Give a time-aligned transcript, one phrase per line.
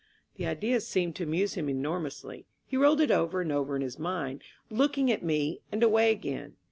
[0.37, 2.47] The idea seemed to amuse him enormously.
[2.65, 6.55] He rolled it over and over in his mind, looking at me and away again.